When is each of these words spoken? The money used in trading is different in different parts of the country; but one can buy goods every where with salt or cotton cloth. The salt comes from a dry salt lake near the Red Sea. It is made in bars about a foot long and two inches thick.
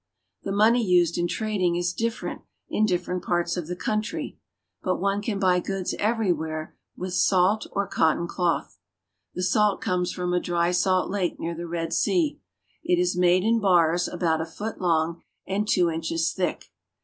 The 0.41 0.51
money 0.51 0.83
used 0.83 1.19
in 1.19 1.27
trading 1.27 1.75
is 1.75 1.93
different 1.93 2.41
in 2.67 2.87
different 2.87 3.23
parts 3.23 3.55
of 3.55 3.67
the 3.67 3.75
country; 3.75 4.39
but 4.81 4.95
one 4.99 5.21
can 5.21 5.37
buy 5.37 5.59
goods 5.59 5.93
every 5.99 6.33
where 6.33 6.75
with 6.97 7.13
salt 7.13 7.67
or 7.73 7.85
cotton 7.85 8.27
cloth. 8.27 8.79
The 9.35 9.43
salt 9.43 9.79
comes 9.79 10.11
from 10.11 10.33
a 10.33 10.39
dry 10.39 10.71
salt 10.71 11.11
lake 11.11 11.39
near 11.39 11.53
the 11.53 11.67
Red 11.67 11.93
Sea. 11.93 12.41
It 12.83 12.97
is 12.99 13.15
made 13.15 13.43
in 13.43 13.59
bars 13.59 14.07
about 14.07 14.41
a 14.41 14.45
foot 14.47 14.81
long 14.81 15.21
and 15.45 15.67
two 15.67 15.91
inches 15.91 16.33
thick. 16.33 16.71